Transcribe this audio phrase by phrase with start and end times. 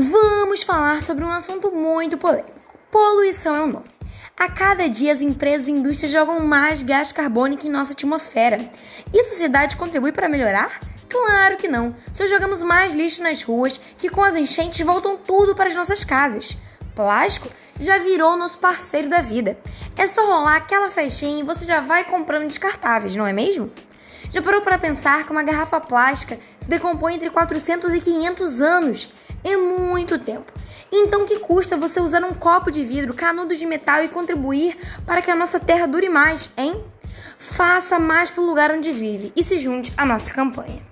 [0.00, 2.52] Vamos falar sobre um assunto muito polêmico.
[2.88, 3.86] Poluição é o nome.
[4.36, 8.60] A cada dia as empresas e indústrias jogam mais gás carbônico em nossa atmosfera.
[9.12, 10.80] E a sociedade contribui para melhorar?
[11.08, 11.96] Claro que não.
[12.14, 16.04] Só jogamos mais lixo nas ruas que com as enchentes voltam tudo para as nossas
[16.04, 16.56] casas.
[16.94, 17.48] Plástico
[17.80, 19.58] já virou nosso parceiro da vida.
[19.96, 23.68] É só rolar aquela festinha e você já vai comprando descartáveis, não é mesmo?
[24.30, 29.12] Já parou para pensar que uma garrafa plástica se decompõe entre 400 e 500 anos?
[29.48, 30.52] É muito tempo.
[30.92, 35.22] Então, que custa você usar um copo de vidro, canudo de metal e contribuir para
[35.22, 36.84] que a nossa terra dure mais, hein?
[37.38, 40.82] Faça mais pelo lugar onde vive e se junte à nossa campanha.